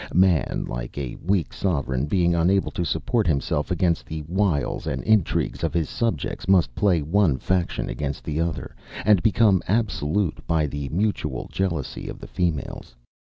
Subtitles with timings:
[0.15, 5.63] Man, like a weak sovereign, being unable to support himself against the wiles and intrigues
[5.63, 8.75] of his subjects, must play one faction against another,
[9.05, 12.95] and become absolute by the mutual jealousy of the females.